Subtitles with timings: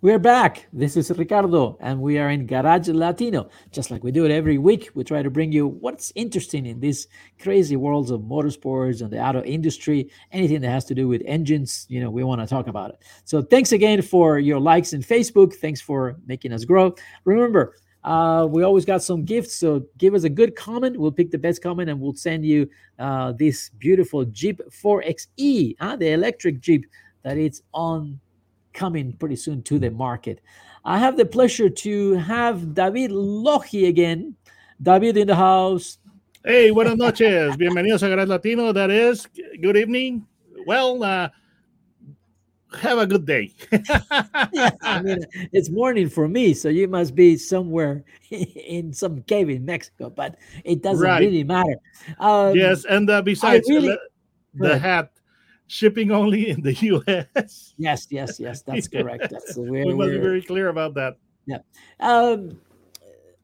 [0.00, 0.68] We're back.
[0.72, 3.50] This is Ricardo, and we are in Garage Latino.
[3.72, 6.78] Just like we do it every week, we try to bring you what's interesting in
[6.78, 7.08] these
[7.40, 10.08] crazy worlds of motorsports and the auto industry.
[10.30, 13.02] Anything that has to do with engines, you know, we want to talk about it.
[13.24, 15.54] So thanks again for your likes in Facebook.
[15.56, 16.94] Thanks for making us grow.
[17.24, 17.74] Remember,
[18.04, 20.96] uh, we always got some gifts, so give us a good comment.
[20.96, 25.96] We'll pick the best comment and we'll send you uh, this beautiful Jeep 4XE, huh?
[25.96, 26.86] the electric Jeep
[27.24, 28.20] that it's on
[28.78, 30.40] coming pretty soon to the market.
[30.84, 34.36] I have the pleasure to have David Logi again.
[34.80, 35.98] David in the house.
[36.44, 37.56] Hey, buenas noches.
[37.56, 38.72] Bienvenidos a Garage Latino.
[38.72, 39.26] That is,
[39.60, 40.24] good evening.
[40.64, 41.28] Well, uh,
[42.80, 43.52] have a good day.
[44.52, 45.18] yeah, I mean,
[45.52, 50.36] it's morning for me, so you must be somewhere in some cave in Mexico, but
[50.64, 51.18] it doesn't Right.
[51.20, 51.74] really matter.
[52.20, 53.88] Um, yes, and uh, besides, really-
[54.54, 55.10] the, the hat
[55.68, 57.74] shipping only in the U.S.
[57.78, 59.30] Yes, yes, yes, that's correct.
[59.30, 61.16] That's where we must be very clear about that.
[62.00, 62.60] Um,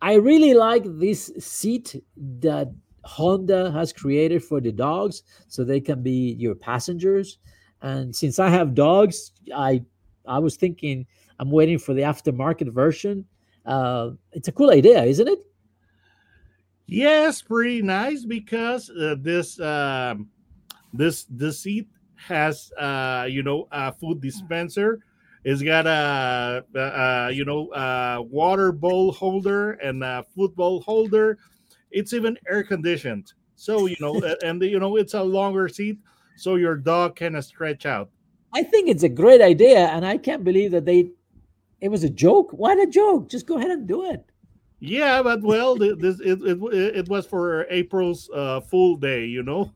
[0.02, 2.02] I really like this seat
[2.40, 2.68] that
[3.04, 7.38] Honda has created for the dogs, so they can be your passengers.
[7.80, 9.82] And since I have dogs, I
[10.26, 11.06] I was thinking
[11.38, 13.24] I'm waiting for the aftermarket version.
[13.64, 15.38] Uh, it's a cool idea, isn't it?
[16.86, 20.28] Yes, pretty nice because uh, this um,
[20.92, 21.88] this this seat
[22.26, 25.00] has uh, you know a food dispenser.
[25.44, 31.38] It's got a, a, a you know a water bowl holder and a football holder.
[31.90, 35.98] It's even air conditioned, so you know, and you know it's a longer seat,
[36.36, 38.10] so your dog can stretch out.
[38.54, 41.10] I think it's a great idea, and I can't believe that they.
[41.80, 42.50] It was a joke.
[42.52, 43.28] Why a joke?
[43.28, 44.24] Just go ahead and do it.
[44.80, 49.72] Yeah, but well, this it, it, it was for April's uh, full day, you know.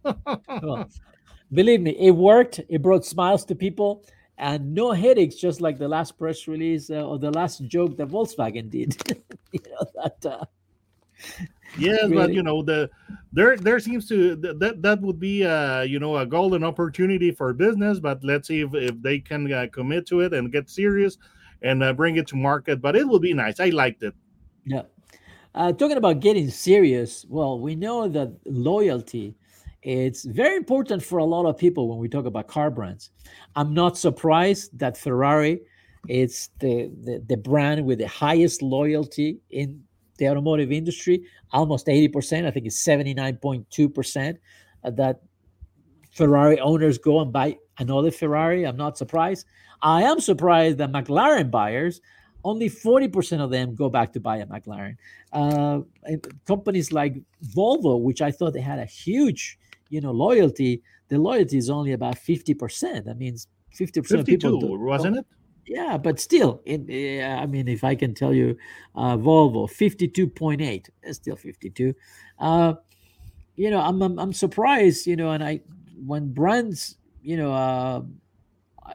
[0.62, 0.88] Well,
[1.52, 2.60] believe me, it worked.
[2.68, 4.04] It brought smiles to people
[4.38, 8.08] and no headaches, just like the last press release uh, or the last joke that
[8.08, 8.96] Volkswagen did.
[9.52, 10.44] you know, that, uh,
[11.76, 12.88] Yes, but you know the
[13.32, 17.52] there there seems to that that would be uh you know a golden opportunity for
[17.52, 18.00] business.
[18.00, 21.18] But let's see if, if they can uh, commit to it and get serious
[21.62, 22.80] and uh, bring it to market.
[22.80, 23.60] But it will be nice.
[23.60, 24.14] I liked it.
[24.64, 24.82] yeah.
[25.54, 29.34] Uh, talking about getting serious, well, we know that loyalty
[29.82, 33.10] it's very important for a lot of people when we talk about car brands.
[33.54, 35.60] I'm not surprised that Ferrari
[36.08, 39.82] is the, the, the brand with the highest loyalty in
[40.18, 42.46] the automotive industry, almost 80%.
[42.46, 44.36] I think it's 79.2%
[44.84, 45.20] uh, that
[46.10, 48.64] Ferrari owners go and buy another Ferrari.
[48.64, 49.46] I'm not surprised.
[49.80, 52.00] I am surprised that McLaren buyers,
[52.44, 54.96] only 40% of them go back to buy a McLaren.
[55.32, 55.80] Uh,
[56.46, 57.14] companies like
[57.54, 61.92] Volvo, which I thought they had a huge, you know, loyalty, the loyalty is only
[61.92, 63.04] about 50%.
[63.04, 65.26] That means 50% of people don't- wasn't it?
[65.66, 68.56] yeah, but still, in, yeah, I mean, if I can tell you,
[68.94, 71.94] uh, Volvo fifty-two point eight, it's still fifty-two.
[72.38, 72.74] Uh,
[73.56, 75.60] you know, I'm, I'm I'm surprised, you know, and I
[76.06, 78.00] when brands, you know, uh,
[78.82, 78.94] I,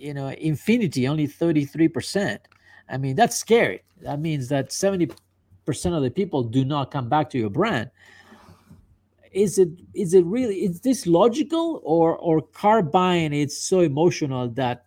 [0.00, 2.48] you know, Infiniti only thirty-three percent.
[2.88, 3.82] I mean, that's scary.
[4.00, 5.10] That means that seventy
[5.66, 7.90] percent of the people do not come back to your brand.
[9.32, 13.32] Is it is it really is this logical or or car buying?
[13.32, 14.86] It's so emotional that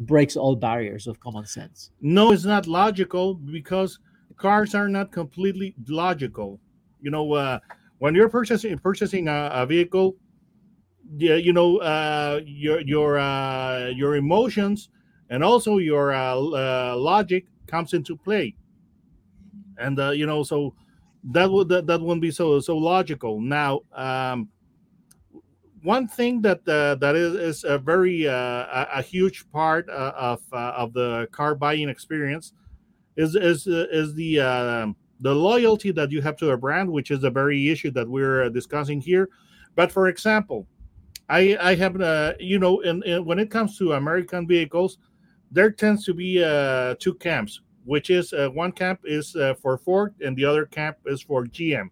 [0.00, 1.90] breaks all barriers of common sense.
[2.00, 4.00] No, it's not logical because
[4.36, 6.60] cars are not completely logical.
[7.00, 7.60] You know, uh,
[7.98, 10.16] when you're purchasing purchasing a, a vehicle,
[11.16, 14.88] yeah, you know, uh, your your uh, your emotions
[15.30, 18.56] and also your uh, uh, logic comes into play,
[19.78, 20.74] and uh, you know, so
[21.30, 23.40] that would that, that wouldn't be so so logical.
[23.40, 24.48] Now, um,
[25.82, 30.12] one thing that uh, that is, is a very uh, a, a huge part uh,
[30.16, 32.52] of uh, of the car buying experience
[33.16, 37.10] is is uh, is the um the loyalty that you have to a brand, which
[37.10, 39.28] is a very issue that we're uh, discussing here.
[39.76, 40.66] But for example,
[41.28, 44.98] I I have you know in, in when it comes to American vehicles,
[45.50, 49.76] there tends to be uh, two camps, which is uh, one camp is uh, for
[49.76, 51.90] Ford and the other camp is for GM,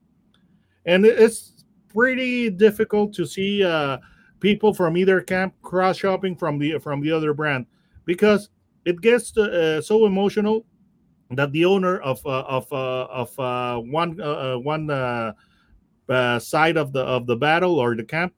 [0.87, 3.99] and it's pretty difficult to see uh,
[4.41, 7.67] people from either camp cross shopping from the from the other brand
[8.05, 8.51] because
[8.85, 10.65] it gets uh, so emotional
[11.31, 14.17] that the owner of uh, of uh, of uh, one
[14.63, 14.89] one
[16.41, 18.35] side of the of the battle or the camp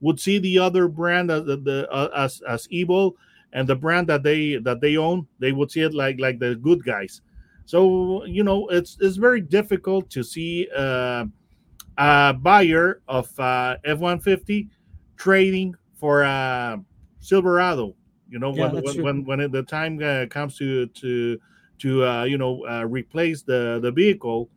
[0.00, 3.16] would see the other brand as the, as as evil
[3.54, 6.56] and the brand that they that they own they would see it like like the
[6.56, 7.22] good guys.
[7.66, 11.24] So you know it's it's very difficult to see uh,
[11.96, 14.68] a buyer of uh, f-150
[15.16, 16.80] trading for a
[17.20, 17.94] silverado
[18.28, 21.38] you know Yeah, when, when, when the time uh, comes to to
[21.78, 24.50] to uh, you know uh, replace the the vehicle.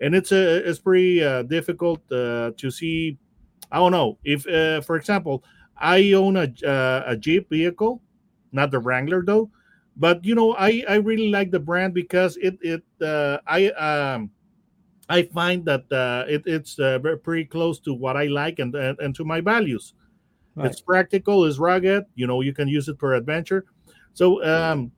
[0.00, 3.18] And it's a it's pretty uh, difficult uh, to see
[3.72, 5.44] i don't know if uh, for example
[5.76, 8.00] i own a uh, a jeep vehicle
[8.52, 9.50] not the wrangler though
[9.96, 14.30] but you know i i really like the brand because it it uh, i um
[15.08, 18.98] i find that uh, it, it's uh, pretty close to what i like and and,
[19.00, 19.94] and to my values.
[20.54, 20.70] Right.
[20.70, 23.64] it's practical it's rugged you know you can use it for adventure.
[24.14, 24.90] So um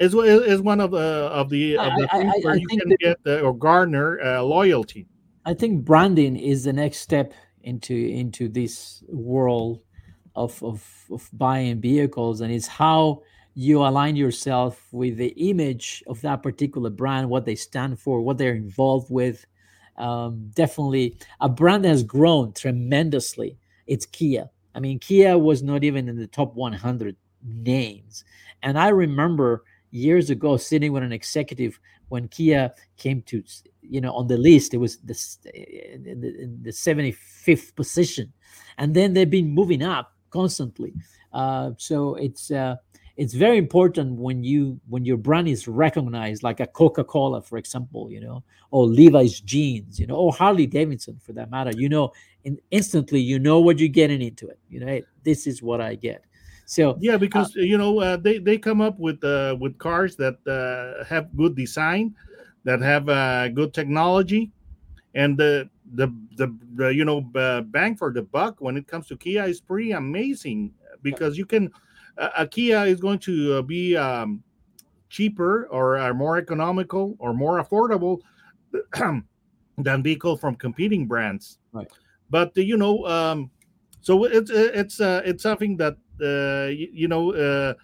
[0.00, 0.98] it's, it's one of the
[1.30, 3.40] of the, of the I- I- things I- where I you can that- get uh,
[3.46, 5.06] or garner uh, loyalty.
[5.44, 7.32] I think branding is the next step
[7.62, 9.80] into into this world
[10.38, 13.22] of, of of buying vehicles, and it's how
[13.54, 18.38] you align yourself with the image of that particular brand, what they stand for, what
[18.38, 19.44] they're involved with.
[19.96, 23.58] Um, definitely, a brand that has grown tremendously.
[23.88, 24.48] It's Kia.
[24.76, 28.24] I mean, Kia was not even in the top 100 names,
[28.62, 31.80] and I remember years ago sitting with an executive
[32.10, 33.42] when Kia came to
[33.82, 35.14] you know on the list it was the
[35.94, 38.30] in the, in the 75th position
[38.76, 40.92] and then they've been moving up constantly.
[41.32, 42.76] Uh, so it's uh,
[43.16, 48.10] it's very important when you when your brand is recognized like a coca-cola for example
[48.10, 51.72] you know or levi's jeans you know or harley davidson for that matter.
[51.76, 52.12] You know
[52.44, 55.80] in, instantly you know what you're getting into it you know hey, this is what
[55.80, 56.24] i get.
[56.68, 60.36] So Yeah, because you know uh, they they come up with uh, with cars that
[60.44, 62.14] uh, have good design,
[62.64, 64.52] that have uh, good technology,
[65.14, 69.06] and the the the, the you know uh, bang for the buck when it comes
[69.08, 71.70] to Kia is pretty amazing because you can
[72.16, 74.42] uh, a Kia is going to uh, be um,
[75.08, 78.20] cheaper or uh, more economical or more affordable
[79.78, 81.58] than vehicle from competing brands.
[81.72, 81.88] Right.
[82.30, 83.50] But uh, you know, um,
[84.00, 87.34] so it's it's uh, it's something that uh, you, you know.
[87.34, 87.74] Uh,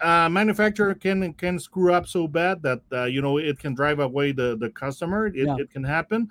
[0.00, 4.00] uh, manufacturer can can screw up so bad that uh, you know it can drive
[4.00, 5.26] away the the customer.
[5.28, 5.56] It, Yeah.
[5.58, 6.28] it can happen,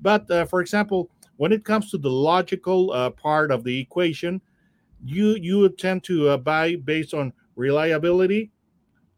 [0.00, 4.40] but uh, for example, when it comes to the logical uh, part of the equation,
[5.04, 8.50] you you would tend to uh, buy based on reliability,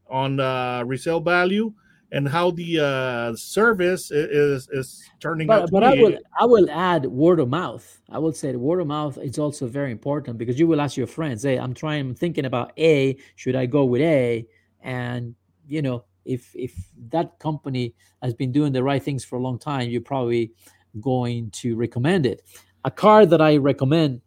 [0.09, 1.73] on uh, resale value,
[2.13, 5.61] and how the uh, service is is turning out.
[5.61, 8.01] but, to but I will I will add word of mouth.
[8.11, 10.97] I will say the word of mouth is also very important because you will ask
[10.97, 13.17] your friends, "Hey, I'm trying, I'm thinking about A.
[13.37, 14.47] Should I go with A?"
[14.81, 15.35] And
[15.67, 16.75] you know, if if
[17.11, 20.53] that company has been doing the right things for a long time, you're probably
[21.01, 22.43] going to recommend it.
[22.85, 24.21] A car that I recommend,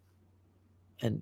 [1.02, 1.22] and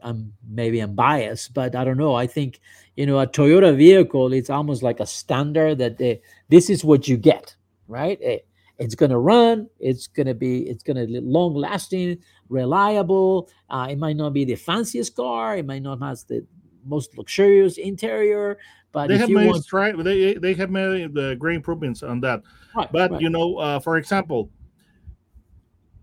[0.00, 2.14] I'm maybe I'm biased, but I don't know.
[2.14, 2.60] I think
[2.96, 4.32] you know a Toyota vehicle.
[4.32, 7.54] It's almost like a standard that they, this is what you get,
[7.88, 8.18] right?
[8.22, 8.38] Eh,
[8.78, 13.86] it's going to run it's going to be it's going to long lasting reliable uh,
[13.88, 16.44] it might not be the fanciest car it might not have the
[16.84, 18.58] most luxurious interior
[18.92, 22.42] but they have made want they they have made the great improvements on that.
[22.76, 23.20] right, But right.
[23.20, 24.50] you know, uh, for example,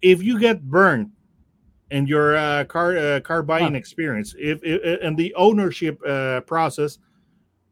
[0.01, 1.11] if you get burned
[1.91, 3.77] in your uh, car uh, car buying Yeah.
[3.77, 6.97] experience, if, if and the ownership uh, process,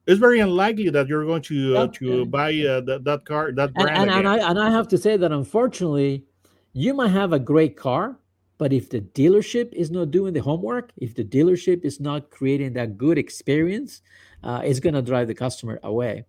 [0.06, 3.52] it's very unlikely that you're going to uh, Yeah, to buy uh, that, that car
[3.54, 4.18] that and, brand and, again.
[4.20, 6.26] and I and I have to say that unfortunately,
[6.74, 8.20] you might have a great car,
[8.58, 12.74] but if the dealership is not doing the homework, if the dealership is not creating
[12.74, 14.02] that good experience,
[14.44, 16.26] uh, it's going to drive the customer away.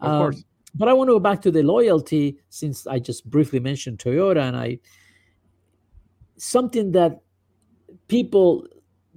[0.00, 0.44] Of Um, course.
[0.74, 4.42] but I want to go back to the loyalty since I just briefly mentioned Toyota,
[4.48, 4.78] and I
[6.36, 7.22] something that
[8.08, 8.66] people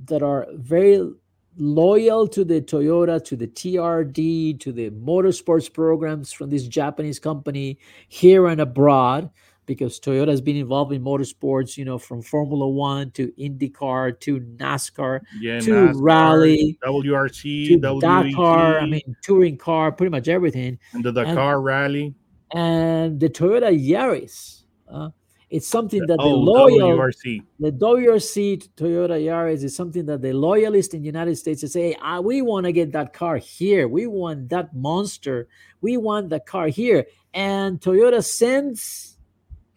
[0.06, 1.12] that are very
[1.58, 7.78] loyal to the Toyota, to the TRD, to the motorsports programs from this Japanese company
[8.08, 9.30] here and abroad,
[9.70, 14.40] because Toyota has been involved in motorsports, you know, from Formula One to IndyCar to
[14.58, 18.80] NASCAR yeah, to NASCAR, rally WRC, to WEC, Dakar.
[18.80, 20.80] I mean, touring car, pretty much everything.
[20.94, 22.16] and the Dakar Rally,
[22.52, 25.10] And the Toyota Yaris, uh,
[25.52, 27.44] it's something that the oh, loyal WRC.
[27.60, 31.98] the WRC Toyota Yaris is something that the loyalists in the United States say, hey,
[32.02, 33.88] ah, we want to get that car here.
[33.88, 35.48] We want that monster.
[35.82, 37.06] We want the car here.
[37.36, 39.19] And Toyota sends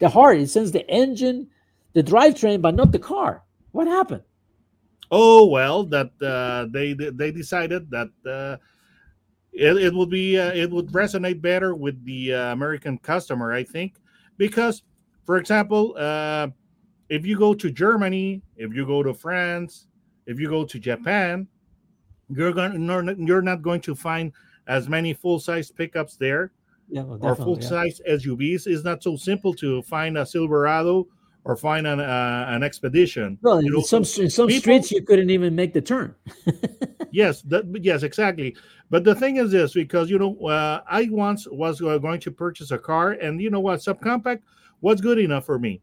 [0.02, 1.46] the heart, it sends the engine,
[1.92, 3.44] the drivetrain, but not the car.
[3.70, 4.24] What happened?
[5.12, 8.56] Oh well, that uh, they they decided that uh,
[9.52, 13.62] it, it would be uh, it would resonate better with the uh, American customer, I
[13.62, 13.94] think,
[14.38, 14.82] because,
[15.24, 16.48] for example, uh,
[17.08, 19.86] if you go to Germany, if you go to France,
[20.26, 21.46] if you go to Japan,
[22.28, 24.32] you're going you're not going to find
[24.66, 26.50] as many full size pickups there
[26.88, 27.68] Yeah, well, or full yeah.
[27.68, 28.66] size SUVs.
[28.66, 31.08] It's not so simple to find a Silverado
[31.44, 33.38] or find an uh, an Expedition.
[33.42, 36.14] Well, You in know, some in some people- streets you couldn't even make the turn.
[37.14, 38.56] yes that, yes exactly
[38.88, 42.30] but the thing is this because you know uh, i once was uh, going to
[42.30, 44.40] purchase a car and you know what subcompact
[44.80, 45.82] was good enough for me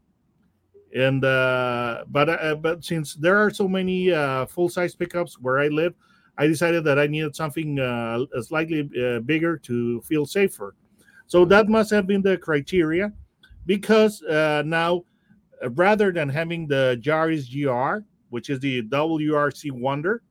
[0.92, 5.60] and uh but uh, but since there are so many uh full size pickups where
[5.60, 5.94] i live
[6.36, 10.74] i decided that i needed something uh slightly uh, bigger to feel safer
[11.30, 13.12] so that must have been the criteria
[13.64, 15.04] because uh now
[15.62, 20.22] uh, rather than having the Yaris GR, which is the WRC Wonder,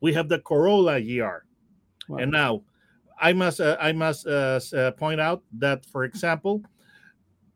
[0.00, 1.44] we have the Corolla GR.
[2.08, 2.18] Wow.
[2.18, 2.62] And now,
[3.20, 6.62] I must uh, I must uh, uh, point out that, for example,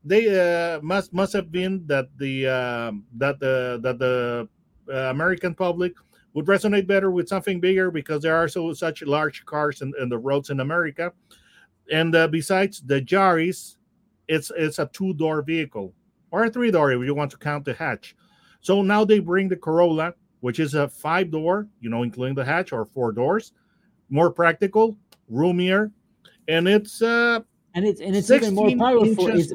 [0.04, 4.49] they uh, must must have been that the um, that the that the
[4.92, 5.92] uh, American public
[6.35, 10.09] would resonate better with something bigger because there are so such large cars in, in
[10.09, 11.12] the roads in America.
[11.92, 13.76] And uh, besides the Yaris,
[14.28, 15.95] it's it's a two door vehicle
[16.30, 18.14] or a three door if you want to count the hatch.
[18.61, 22.45] So now they bring the Corolla, which is a five door, you know, including the
[22.45, 23.52] hatch or four doors,
[24.11, 24.97] more practical,
[25.28, 25.90] roomier,
[26.49, 27.40] and it's uh,
[27.75, 29.28] and it's and it's even more powerful.
[29.28, 29.52] It's,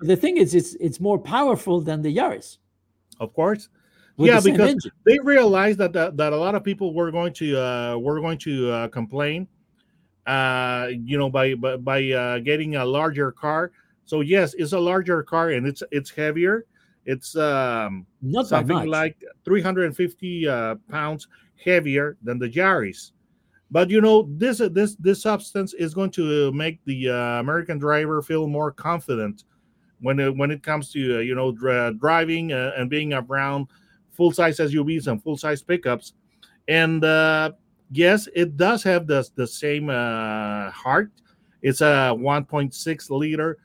[0.00, 2.58] the thing is, it's it's more powerful than the Yaris.
[3.20, 3.68] of course.
[4.16, 4.92] with Yeah, the because engine.
[5.04, 8.38] they realized that, that that a lot of people were going to uh, were going
[8.38, 9.46] to uh, complain,
[10.26, 13.72] uh, you know, by by, by uh, getting a larger car.
[14.04, 16.66] So yes, it's a larger car and it's it's heavier.
[17.06, 21.28] It's um, not something like 350 uh, pounds
[21.64, 23.12] heavier than the Yaris.
[23.70, 28.20] But you know, this this this substance is going to make the uh, American driver
[28.20, 29.44] feel more confident
[30.00, 33.68] when it, when it comes to uh, you know dri- driving uh, and being around
[34.10, 36.14] full size SUVs and full size pickups.
[36.68, 37.52] And uh,
[37.90, 41.10] yes, it does have the the same uh, heart.
[41.62, 43.58] It's a 1.6 liter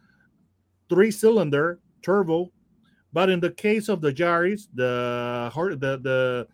[0.89, 2.51] three cylinder turbo
[3.15, 6.48] but in the case of the Yaris, the the the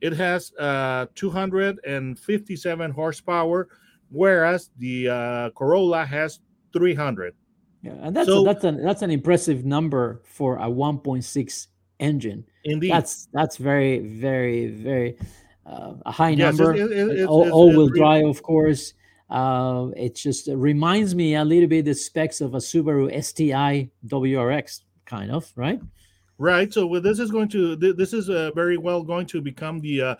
[0.00, 3.68] it has uh 257 horsepower,
[4.10, 6.38] whereas the uh, Corolla has
[6.72, 7.34] 300.
[7.82, 11.66] Yeah, and that's So- that's an that's an impressive number for a 1.6
[11.98, 12.44] engine.
[12.62, 15.18] Indeed, That's that's very very very
[15.66, 16.74] uh, a high Yes, number.
[16.74, 18.94] it- it- it's- all, will all-wheel it's really- drive, of course.
[19.30, 24.82] Uh, it just reminds me a little bit the specs of a Subaru STI WRX,
[25.06, 25.80] kind of, right?
[26.38, 26.72] right.
[26.72, 29.80] So well, this is going to th- this is uh, very well going to become
[29.80, 30.14] the uh,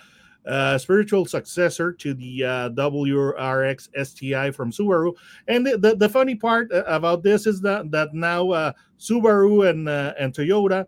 [0.46, 5.12] uh, spiritual successor to the uh, WRX STI from Subaru.
[5.48, 9.68] And the, the, the funny part uh, about this is that that now uh, Subaru
[9.68, 10.86] and uh, and Toyota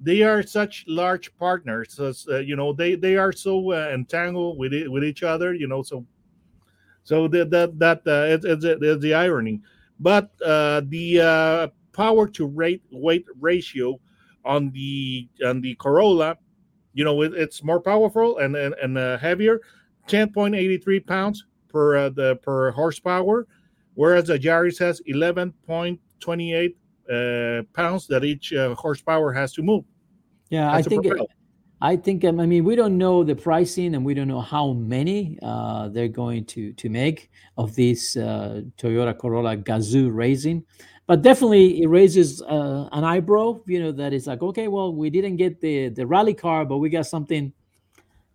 [0.00, 1.94] they are such large partners.
[1.94, 5.54] So, uh, you know they they are so uh, entangled with it, with each other.
[5.54, 6.04] You know so
[7.04, 9.60] so that that that uh, it's, it's, it's the irony.
[10.00, 13.98] But uh, the uh, power to rate weight ratio
[14.44, 16.36] on the on the Corolla,
[16.92, 19.60] you know, it, it's more powerful and and, and uh, heavier,
[20.06, 23.46] ten point eighty three pounds per uh, the per horsepower,
[23.94, 26.76] whereas the Yaris has eleven point twenty eight
[27.10, 29.84] uh, pounds that each uh, horsepower has to move.
[30.50, 31.26] Yeah, I think propel.
[31.80, 34.72] I think um, I mean we don't know the pricing and we don't know how
[34.72, 40.64] many uh, they're going to to make of this uh, Toyota Corolla Gazoo Racing,
[41.06, 43.60] but definitely it raises uh, an eyebrow.
[43.66, 46.78] You know that it's like okay, well we didn't get the the rally car, but
[46.78, 47.52] we got something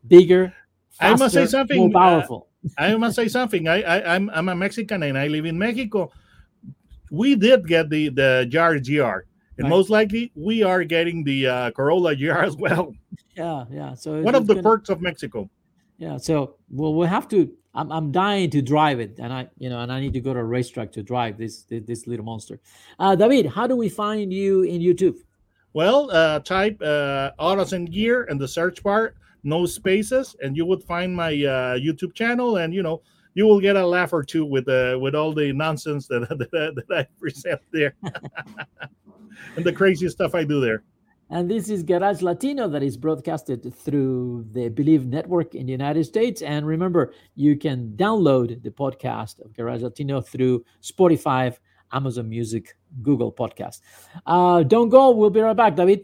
[0.07, 0.53] bigger.
[0.99, 2.47] I must say faster, something, more uh, powerful.
[2.77, 3.67] I must say something.
[3.67, 6.11] I, I I'm I'm a Mexican and I live in Mexico.
[7.11, 9.27] We did get the the Jar GR,
[9.57, 9.69] and Right.
[9.69, 12.95] most likely we are getting the uh, Corolla GR as well.
[13.37, 13.93] yeah, yeah.
[13.93, 15.49] So One of the gonna- perks of Mexico.
[15.99, 17.51] Yeah, so well, we'll have to.
[17.75, 20.33] I'm, I'm dying to drive it, and I, you know, and I need to go
[20.33, 22.59] to a racetrack to drive this this, this little monster.
[22.97, 25.17] Uh, David, how do we find you in YouTube?
[25.73, 29.13] Well, uh, type uh, Autos and Gear in the search bar,
[29.43, 33.01] no spaces, and you would find my uh, YouTube channel, and you know
[33.33, 36.75] you will get a laugh or two with uh, with all the nonsense that that,
[36.75, 37.95] that I present there,
[39.55, 40.83] and the crazy stuff I do there.
[41.33, 46.03] And this is Garage Latino that is broadcasted through the Bleav Network in the United
[46.03, 46.41] States.
[46.41, 51.55] And remember, you can download the podcast of Garage Latino through Spotify,
[51.93, 53.79] Amazon Music, Google Podcast.
[54.25, 55.11] Uh, don't go.
[55.11, 56.03] We'll be right back, David.